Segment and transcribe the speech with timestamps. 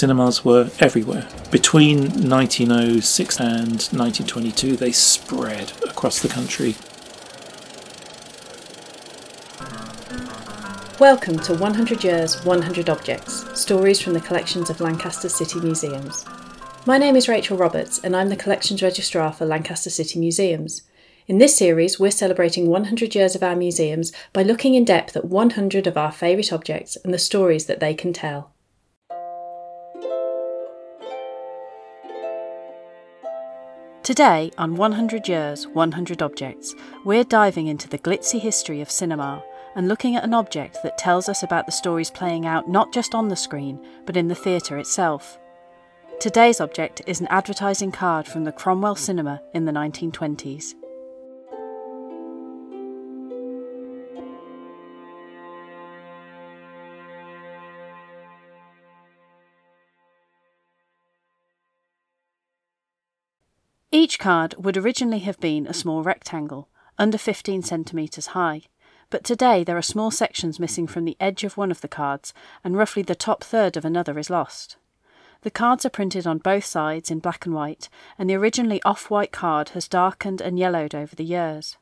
[0.00, 1.28] cinemas were everywhere.
[1.50, 1.98] Between
[2.30, 6.74] 1906 and 1922, they spread across the country.
[10.98, 16.24] Welcome to 100 Years, 100 Objects Stories from the collections of Lancaster City Museums.
[16.86, 20.80] My name is Rachel Roberts, and I'm the Collections Registrar for Lancaster City Museums.
[21.26, 25.26] In this series, we're celebrating 100 years of our museums by looking in depth at
[25.26, 28.54] 100 of our favourite objects and the stories that they can tell.
[34.10, 36.74] Today, on 100 Years, 100 Objects,
[37.04, 39.40] we're diving into the glitzy history of cinema
[39.76, 43.14] and looking at an object that tells us about the stories playing out not just
[43.14, 45.38] on the screen, but in the theatre itself.
[46.18, 50.74] Today's object is an advertising card from the Cromwell Cinema in the 1920s.
[63.92, 68.62] Each card would originally have been a small rectangle, under 15 centimetres high
[69.10, 72.32] but today there are small sections missing from the edge of one of the cards,
[72.62, 74.76] and roughly the top third of another is lost.
[75.42, 79.10] The cards are printed on both sides in black and white, and the originally off
[79.10, 81.76] white card has darkened and yellowed over the years.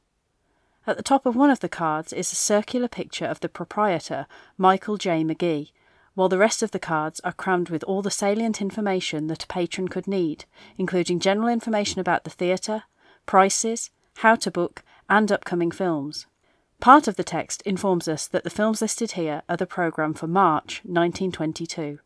[0.87, 4.27] At the top of one of the cards is a circular picture of the proprietor,
[4.57, 5.23] Michael J.
[5.23, 5.73] Magee,
[6.19, 9.47] while the rest of the cards are crammed with all the salient information that a
[9.47, 12.83] patron could need, including general information about the theatre,
[13.25, 16.27] prices, how to book, and upcoming films.
[16.81, 20.27] Part of the text informs us that the films listed here are the programme for
[20.27, 22.01] March 1922.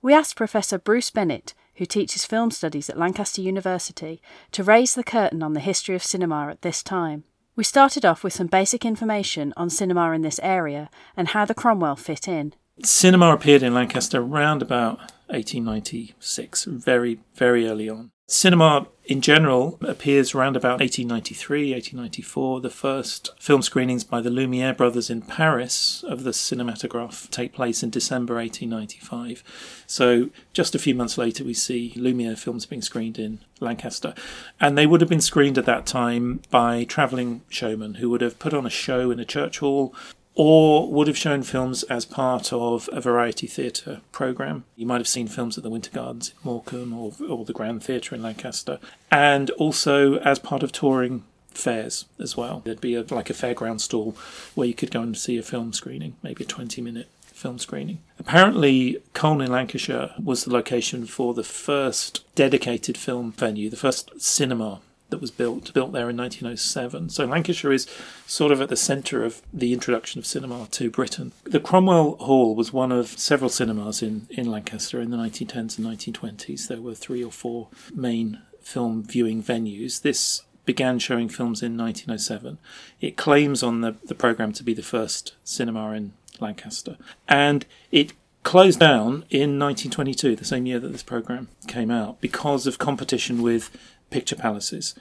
[0.00, 5.02] We asked Professor Bruce Bennett, who teaches film studies at Lancaster University, to raise the
[5.02, 7.24] curtain on the history of cinema at this time.
[7.56, 11.54] We started off with some basic information on cinema in this area and how the
[11.54, 12.54] Cromwell fit in.
[12.82, 18.10] Cinema appeared in Lancaster around about 1896, very, very early on.
[18.28, 22.60] Cinema in general appears around about 1893, 1894.
[22.60, 27.84] The first film screenings by the Lumiere brothers in Paris of the cinematograph take place
[27.84, 29.44] in December 1895.
[29.86, 34.12] So just a few months later, we see Lumiere films being screened in Lancaster.
[34.60, 38.40] And they would have been screened at that time by travelling showmen who would have
[38.40, 39.94] put on a show in a church hall
[40.36, 44.64] or would have shown films as part of a variety theatre programme.
[44.76, 47.82] You might have seen films at the Winter Gardens in Morecambe or, or the Grand
[47.82, 48.78] Theatre in Lancaster,
[49.10, 52.60] and also as part of touring fairs as well.
[52.64, 54.14] There'd be a, like a fairground stall
[54.54, 57.98] where you could go and see a film screening, maybe a 20 minute film screening.
[58.18, 64.20] Apparently, Colne in Lancashire was the location for the first dedicated film venue, the first
[64.20, 64.80] cinema
[65.10, 67.10] that was built built there in 1907.
[67.10, 67.86] So Lancashire is
[68.26, 71.32] sort of at the centre of the introduction of cinema to Britain.
[71.44, 75.86] The Cromwell Hall was one of several cinemas in, in Lancaster in the 1910s and
[75.86, 76.68] 1920s.
[76.68, 80.02] There were three or four main film viewing venues.
[80.02, 82.58] This began showing films in 1907.
[83.00, 86.96] It claims on the, the programme to be the first cinema in Lancaster.
[87.28, 88.12] And it
[88.42, 93.42] closed down in 1922, the same year that this programme came out, because of competition
[93.42, 93.76] with
[94.10, 94.94] picture palaces.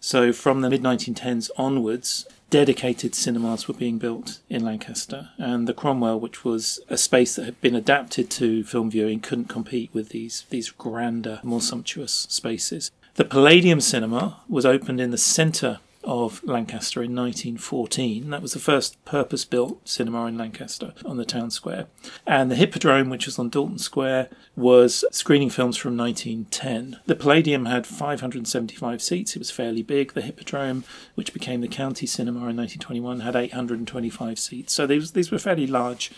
[0.00, 5.74] So from the mid 1910s onwards, dedicated cinemas were being built in Lancaster, and the
[5.74, 10.10] Cromwell, which was a space that had been adapted to film viewing, couldn't compete with
[10.10, 12.90] these these grander, more sumptuous spaces.
[13.14, 18.30] The Palladium Cinema was opened in the centre of Lancaster in 1914.
[18.30, 21.86] That was the first purpose built cinema in Lancaster on the town square.
[22.26, 27.00] And the Hippodrome, which was on Dalton Square, was screening films from 1910.
[27.06, 30.12] The Palladium had 575 seats, it was fairly big.
[30.12, 34.72] The Hippodrome, which became the county cinema in 1921, had 825 seats.
[34.72, 36.10] So these, these were fairly large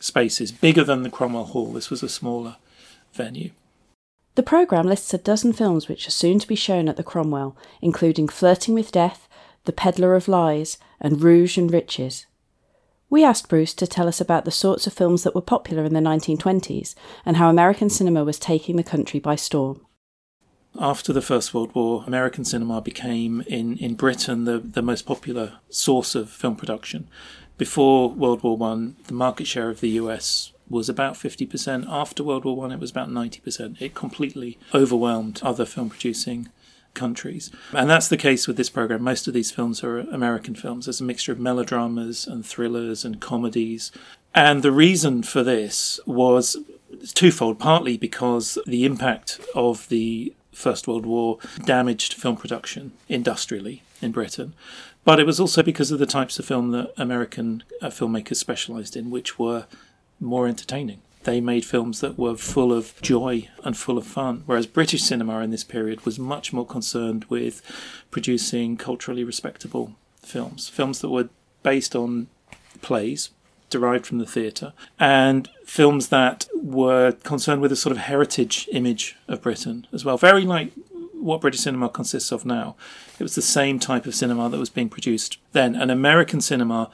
[0.00, 1.72] spaces, bigger than the Cromwell Hall.
[1.72, 2.56] This was a smaller
[3.14, 3.50] venue.
[4.34, 7.54] The programme lists a dozen films which are soon to be shown at the Cromwell,
[7.82, 9.28] including Flirting with Death,
[9.64, 12.24] the Peddler of Lies, and Rouge and Riches.
[13.10, 15.92] We asked Bruce to tell us about the sorts of films that were popular in
[15.92, 16.94] the 1920s
[17.26, 19.84] and how American cinema was taking the country by storm.
[20.78, 25.58] After the First World War, American cinema became, in, in Britain, the, the most popular
[25.68, 27.06] source of film production.
[27.58, 31.86] Before World War One, the market share of the US was about 50%.
[31.88, 33.80] After World War One, it was about 90%.
[33.80, 36.48] It completely overwhelmed other film producing
[36.94, 37.50] countries.
[37.72, 39.02] And that's the case with this program.
[39.02, 40.86] Most of these films are American films.
[40.86, 43.92] There's a mixture of melodramas and thrillers and comedies.
[44.34, 46.56] And the reason for this was
[47.14, 54.12] twofold partly because the impact of the First World War damaged film production industrially in
[54.12, 54.54] Britain.
[55.04, 58.96] But it was also because of the types of film that American uh, filmmakers specialised
[58.96, 59.66] in, which were
[60.22, 64.66] more entertaining They made films that were full of joy and full of fun, whereas
[64.66, 67.62] British cinema in this period was much more concerned with
[68.10, 71.28] producing culturally respectable films, films that were
[71.62, 72.26] based on
[72.80, 73.30] plays
[73.70, 79.16] derived from the theatre, and films that were concerned with a sort of heritage image
[79.28, 80.18] of Britain as well.
[80.18, 80.72] Very like
[81.14, 82.74] what British cinema consists of now.
[83.18, 85.76] It was the same type of cinema that was being produced then.
[85.76, 86.90] And American cinema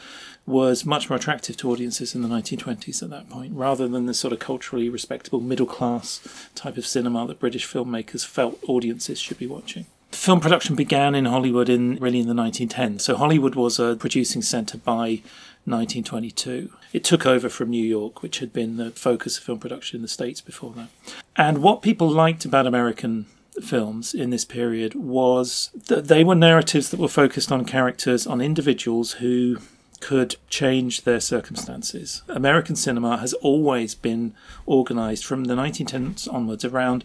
[0.49, 4.15] was much more attractive to audiences in the 1920s at that point, rather than the
[4.15, 9.39] sort of culturally respectable middle class type of cinema that British filmmakers felt audiences should
[9.39, 9.87] be watching.
[10.11, 13.03] Film production began in Hollywood in really in the 1910s.
[13.03, 15.23] So Hollywood was a producing centre by
[15.67, 16.73] 1922.
[16.95, 20.03] It took over from New York, which had been the focus of film production in
[20.03, 20.89] the States before that.
[21.37, 23.27] And what people liked about American
[23.63, 28.41] films in this period was that they were narratives that were focused on characters, on
[28.41, 29.59] individuals who
[30.01, 32.23] could change their circumstances.
[32.29, 34.35] American cinema has always been
[34.67, 37.05] organized from the 1910s onwards around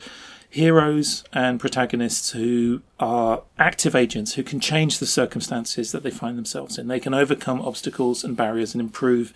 [0.49, 6.37] heroes and protagonists who are active agents who can change the circumstances that they find
[6.37, 6.87] themselves in.
[6.87, 9.33] They can overcome obstacles and barriers and improve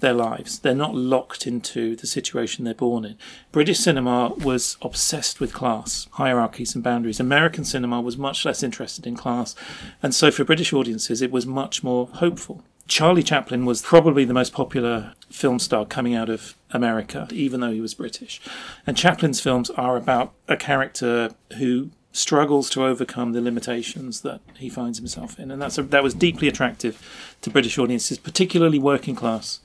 [0.00, 0.58] their lives.
[0.58, 3.16] They're not locked into the situation they're born in.
[3.52, 7.20] British cinema was obsessed with class, hierarchies, and boundaries.
[7.20, 9.54] American cinema was much less interested in class,
[10.02, 12.64] and so for British audiences, it was much more hopeful.
[12.88, 17.70] Charlie Chaplin was probably the most popular film star coming out of America, even though
[17.70, 18.40] he was British.
[18.86, 24.70] And Chaplin's films are about a character who struggles to overcome the limitations that he
[24.70, 29.14] finds himself in, and that's a, that was deeply attractive to British audiences, particularly working
[29.14, 29.60] class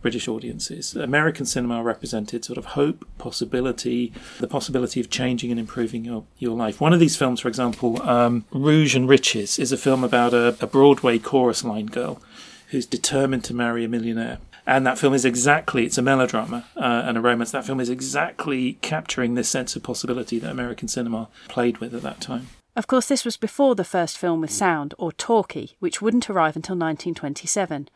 [0.00, 0.94] British audiences.
[0.94, 6.56] American cinema represented sort of hope, possibility, the possibility of changing and improving your, your
[6.56, 6.80] life.
[6.80, 10.56] One of these films, for example, um, Rouge and Riches, is a film about a,
[10.60, 12.22] a Broadway chorus line girl
[12.70, 14.38] who's determined to marry a millionaire.
[14.66, 17.50] And that film is exactly, it's a melodrama uh, and a romance.
[17.50, 22.02] That film is exactly capturing this sense of possibility that American cinema played with at
[22.02, 22.48] that time.
[22.76, 26.54] Of course, this was before the first film with sound, or talkie, which wouldn't arrive
[26.54, 27.88] until 1927.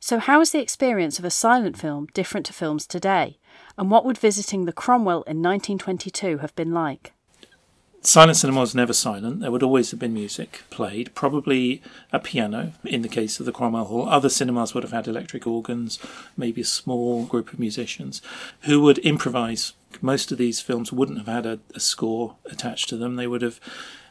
[0.00, 3.38] So, how is the experience of a silent film different to films today?
[3.78, 7.14] And what would visiting the Cromwell in 1922 have been like?
[8.06, 9.40] Silent cinema was never silent.
[9.40, 11.82] There would always have been music played, probably
[12.12, 14.08] a piano in the case of the Cromwell Hall.
[14.08, 15.98] Other cinemas would have had electric organs,
[16.36, 18.22] maybe a small group of musicians
[18.60, 19.72] who would improvise.
[20.00, 23.16] Most of these films wouldn't have had a, a score attached to them.
[23.16, 23.58] They would have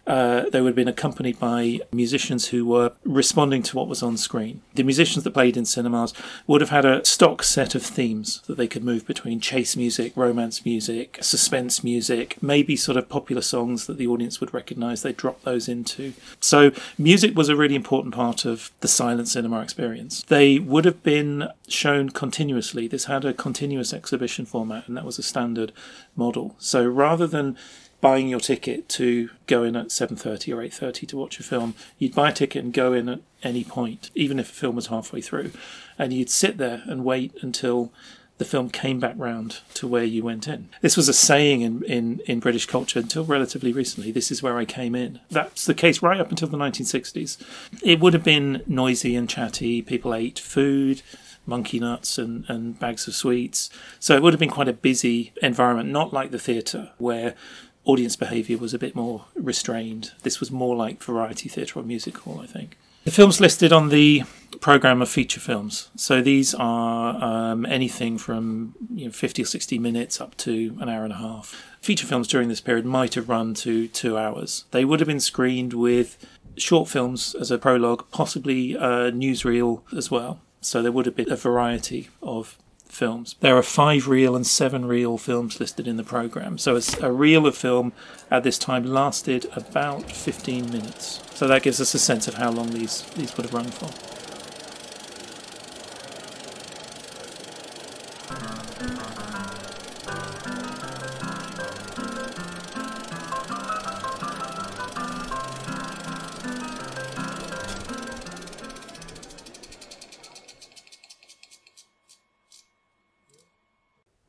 [0.08, 4.18] uh, they would have been accompanied by musicians who were responding to what was on
[4.18, 4.62] screen.
[4.76, 6.14] The musicians that played in cinemas
[6.46, 10.14] would have had a stock set of themes that they could move between chase music,
[10.16, 15.02] romance music, suspense music, maybe sort of popular songs that the audience would recognize.
[15.02, 16.14] They drop those into.
[16.40, 20.24] So, music was a really important part of the silent cinema experience.
[20.24, 22.88] They would have been shown continuously.
[22.88, 25.72] This had a continuous exhibition format, and that was a standard
[26.16, 26.56] model.
[26.60, 27.58] So, rather than
[28.06, 32.14] buying your ticket to go in at 7.30 or 8.30 to watch a film you'd
[32.14, 35.20] buy a ticket and go in at any point even if a film was halfway
[35.20, 35.50] through
[35.98, 37.92] and you'd sit there and wait until
[38.38, 40.68] the film came back round to where you went in.
[40.82, 44.12] This was a saying in, in, in British culture until relatively recently.
[44.12, 45.22] This is where I came in.
[45.32, 47.38] That's the case right up until the 1960s.
[47.82, 49.82] It would have been noisy and chatty.
[49.82, 51.02] People ate food,
[51.46, 53.70] monkey nuts and, and bags of sweets.
[54.00, 57.36] So it would have been quite a busy environment, not like the theatre, where
[57.86, 60.12] audience behaviour was a bit more restrained.
[60.24, 62.78] This was more like variety theatre or music hall, I think.
[63.06, 64.24] The films listed on the
[64.62, 65.92] program of feature films.
[65.96, 70.90] So these are um, anything from you know, 50 or 60 minutes up to an
[70.90, 71.64] hour and a half.
[71.82, 74.66] Feature films during this period might have run to two hours.
[74.72, 76.18] They would have been screened with
[76.58, 80.40] short films as a prologue, possibly a newsreel as well.
[80.62, 83.36] So there would have been a variety of films.
[83.40, 86.58] There are five reel and seven reel films listed in the program.
[86.58, 87.94] So a reel of film
[88.32, 91.22] at this time lasted about 15 minutes.
[91.34, 94.15] So that gives us a sense of how long these, these would have run for.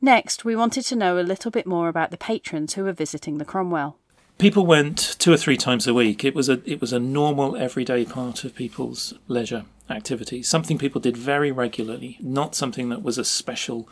[0.07, 3.39] Next, we wanted to know a little bit more about the patrons who were visiting
[3.39, 3.97] the Cromwell.
[4.37, 6.23] People went two or three times a week.
[6.23, 10.41] It was a it was a normal everyday part of people's leisure activity.
[10.43, 13.89] Something people did very regularly, not something that was a special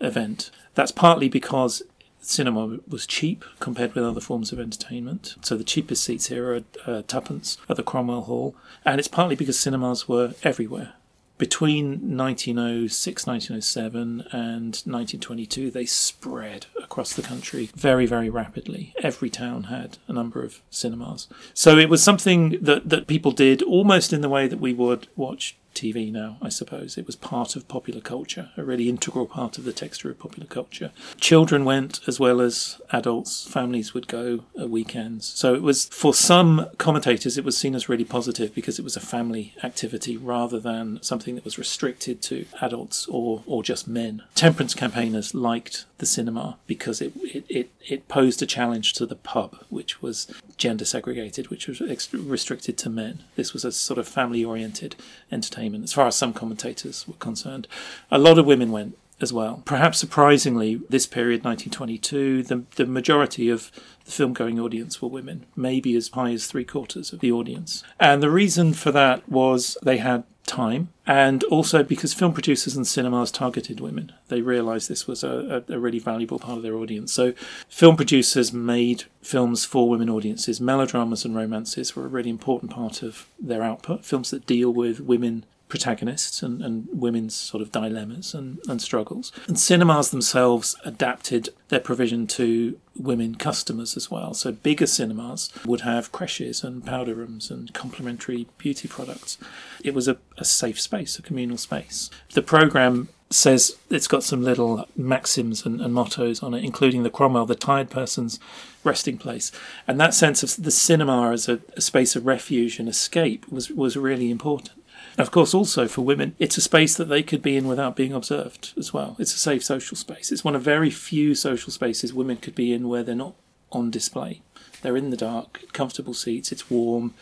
[0.00, 0.52] event.
[0.76, 1.82] That's partly because
[2.20, 5.34] cinema was cheap compared with other forms of entertainment.
[5.42, 8.54] So the cheapest seats here are uh, tuppence at the Cromwell Hall,
[8.84, 10.92] and it's partly because cinemas were everywhere.
[11.38, 18.94] Between 1906, 1907, and 1922, they spread across the country very, very rapidly.
[19.02, 21.28] Every town had a number of cinemas.
[21.52, 25.08] So it was something that, that people did almost in the way that we would
[25.16, 26.98] watch TV now, I suppose.
[26.98, 30.46] It was part of popular culture, a really integral part of the texture of popular
[30.46, 30.90] culture.
[31.20, 35.26] Children went as well as adults, families would go at weekends.
[35.26, 38.96] So it was, for some commentators, it was seen as really positive because it was
[38.96, 44.22] a family activity rather than something that was restricted to adults or, or just men.
[44.34, 49.16] Temperance campaigners liked the cinema because it, it, it, it posed a challenge to the
[49.16, 51.80] pub, which was gender segregated, which was
[52.12, 53.22] restricted to men.
[53.34, 54.96] This was a sort of family oriented
[55.30, 57.68] entertainment, as far as some commentators were concerned.
[58.10, 59.62] A lot of women went as well.
[59.64, 63.70] Perhaps surprisingly, this period, 1922, the, the majority of
[64.04, 67.82] the film going audience were women, maybe as high as three quarters of the audience.
[67.98, 72.86] And the reason for that was they had time, and also because film producers and
[72.86, 74.12] cinemas targeted women.
[74.28, 77.12] They realised this was a, a, really valuable part of their audience.
[77.12, 77.32] So,
[77.68, 80.60] film producers made films for women audiences.
[80.60, 84.04] Melodramas and romances were a really important part of their output.
[84.04, 85.44] Films that deal with women
[85.76, 89.30] protagonists and, and women's sort of dilemmas and, and struggles.
[89.46, 94.32] And cinemas themselves adapted their provision to women customers as well.
[94.32, 99.36] So bigger cinemas would have creches and powder rooms and complimentary beauty products.
[99.84, 102.08] It was a, a safe space, a communal space.
[102.32, 107.10] The programme says it's got some little maxims and, and, mottos on it, including the
[107.10, 108.38] Cromwell, the tired person's
[108.84, 109.50] resting place.
[109.86, 113.68] And that sense of the cinema as a, a space of refuge and escape was,
[113.68, 114.80] was really important.
[115.18, 118.12] Of course, also for women, it's a space that they could be in without being
[118.12, 119.16] observed as well.
[119.18, 120.30] It's a safe social space.
[120.30, 123.34] It's one of very few social spaces women could be in where they're not
[123.72, 124.42] on display.
[124.82, 127.14] They're in the dark, comfortable seats, it's warm.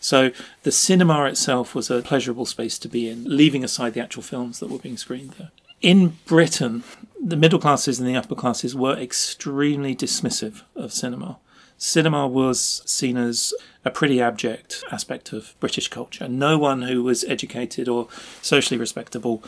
[0.00, 0.30] So
[0.62, 4.58] the cinema itself was a pleasurable space to be in, leaving aside the actual films
[4.58, 5.50] that were being screened there.
[5.82, 6.84] In Britain,
[7.22, 11.38] the middle classes and the upper classes were extremely dismissive of cinema
[11.82, 13.52] cinema was seen as
[13.84, 16.28] a pretty abject aspect of British culture.
[16.28, 18.06] No one who was educated or
[18.40, 19.42] socially respectable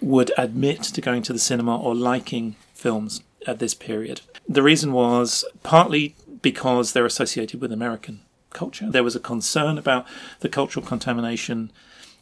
[0.00, 4.20] would admit to going to the cinema or liking films at this period.
[4.48, 8.20] The reason was partly because they're associated with American
[8.50, 8.88] culture.
[8.88, 10.06] There was a concern about
[10.40, 11.72] the cultural contamination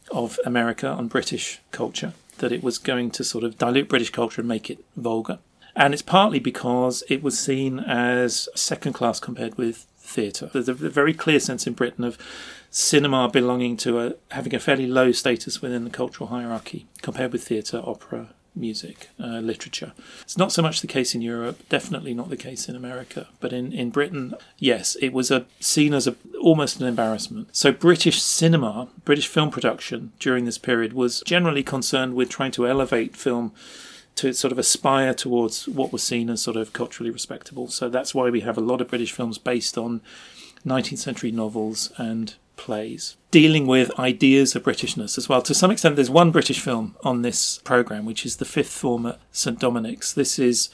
[0.09, 4.41] of America on British culture, that it was going to sort of dilute British culture
[4.41, 5.37] and make it vulgar.
[5.79, 10.49] And it's partly because it was seen as second class compared with theatre.
[10.51, 12.17] There's a very clear sense in Britain of
[12.69, 17.47] cinema belonging to a having a fairly low status within the cultural hierarchy compared with
[17.47, 19.93] theatre, opera, music, uh, literature.
[20.21, 23.53] It's not so much the case in Europe, definitely not the case in America, but
[23.53, 27.55] in, in Britain, yes, it was a, seen as a, almost an embarrassment.
[27.55, 32.67] So British cinema, British film production during this period was generally concerned with trying to
[32.67, 33.53] elevate film
[34.15, 37.67] to sort of aspire towards what was seen as sort of culturally respectable.
[37.67, 40.01] So that's why we have a lot of British films based on
[40.65, 45.41] 19th century novels and plays, dealing with ideas of Britishness as well.
[45.41, 49.05] To some extent, there's one British film on this programme, which is The Fifth Form
[49.05, 50.13] at St Dominic's.
[50.13, 50.69] This is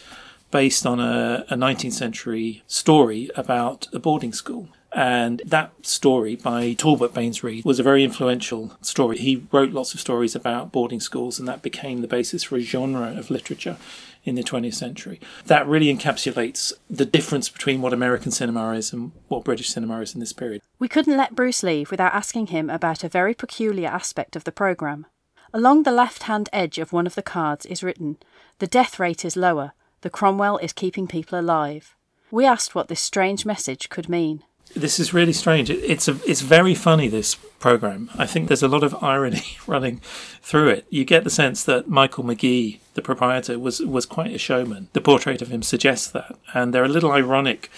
[0.49, 4.69] based on a, a 19th century story about a boarding school.
[4.95, 9.17] And that story by Talbot Baines Reed was a very influential story.
[9.17, 12.61] He wrote lots of stories about boarding schools, and that became the basis for a
[12.61, 13.75] genre of literature
[14.23, 15.19] in the 20th century.
[15.47, 20.13] That really encapsulates the difference between what American cinema is and what British cinema is
[20.13, 20.61] in this period.
[20.79, 24.51] We couldn't let Bruce leave without asking him about a very peculiar aspect of the
[24.53, 25.07] programme.
[25.53, 28.15] Along the left hand edge of one of the cards is written,
[28.59, 31.95] The death rate is lower, the Cromwell is keeping people alive.
[32.31, 34.43] We asked what this strange message could mean
[34.75, 35.69] this is really strange.
[35.69, 37.07] it's a, it's very funny.
[37.07, 38.09] This program.
[38.17, 40.01] I think there's a lot of irony running
[40.41, 40.85] through it.
[40.89, 44.89] You get the sense that Michael McGee, the proprietor, was was quite a showman.
[44.93, 47.69] The portrait of him suggests that, and there are little ironic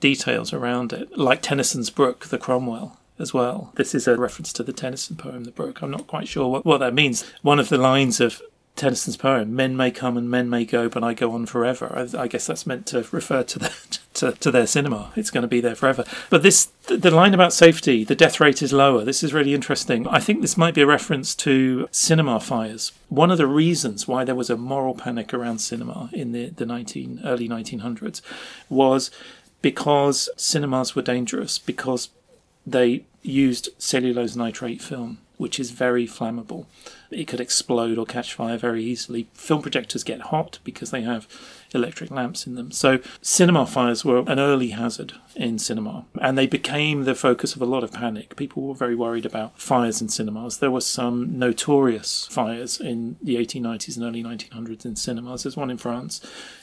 [0.00, 2.98] details around it, like Tennyson's Brook, the Cromwell.
[3.16, 3.70] As well.
[3.76, 5.82] This is a reference to the Tennyson poem, The Brook.
[5.82, 7.22] I'm not quite sure what, what that means.
[7.42, 8.42] One of the lines of
[8.76, 12.22] Tennyson's poem, "Men may come and men may go, but I go on forever." I,
[12.22, 13.70] I guess that's meant to refer to,
[14.14, 15.12] to, to their cinema.
[15.14, 16.04] It's going to be there forever.
[16.28, 19.04] But this, the, the line about safety, the death rate is lower.
[19.04, 20.08] This is really interesting.
[20.08, 22.92] I think this might be a reference to cinema fires.
[23.08, 26.66] One of the reasons why there was a moral panic around cinema in the the
[26.66, 28.20] 19 early 1900s
[28.68, 29.10] was
[29.62, 32.10] because cinemas were dangerous because
[32.66, 36.66] they used cellulose nitrate film which is very flammable.
[37.10, 39.28] It could explode or catch fire very easily.
[39.34, 41.28] Film projectors get hot because they have
[41.72, 42.70] electric lamps in them.
[42.70, 47.62] So, cinema fires were an early hazard in cinema, and they became the focus of
[47.62, 48.36] a lot of panic.
[48.36, 50.58] People were very worried about fires in cinemas.
[50.58, 55.42] There were some notorious fires in the 1890s and early 1900s in cinemas.
[55.42, 56.20] There's one in France,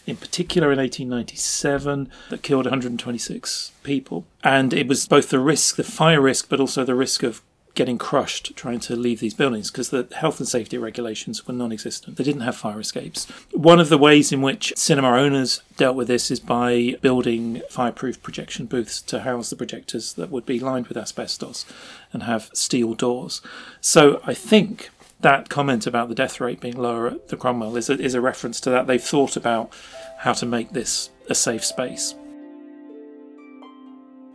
[0.08, 4.26] in particular in 1897, that killed 126 people.
[4.44, 7.42] And it was both the risk, the fire risk, but also the risk of
[7.74, 11.72] getting crushed trying to leave these buildings because the health and safety regulations were non
[11.72, 12.18] existent.
[12.18, 13.26] They didn't have fire escapes.
[13.52, 18.22] One of the ways in which cinema owners dealt with this is by building fireproof
[18.22, 21.66] projection booths to house the projectors that would be lined with asbestos
[22.12, 23.42] and have steel doors.
[23.80, 24.90] So I think
[25.22, 28.22] that comment about the death rate being lower at the Cromwell is a, is a
[28.22, 28.88] reference to that.
[28.88, 29.72] They've thought about
[30.20, 32.16] how to make this a safe space.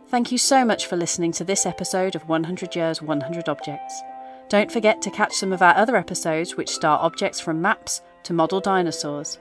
[0.09, 4.01] Thank you so much for listening to this episode of 100 Years, 100 Objects.
[4.47, 8.31] Don't forget to catch some of our other episodes, which star objects from maps to
[8.31, 9.37] model dinosaurs.